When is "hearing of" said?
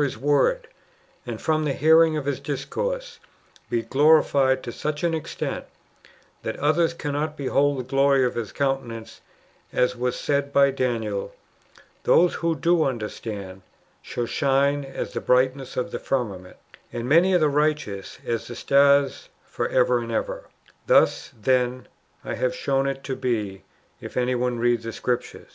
1.74-2.24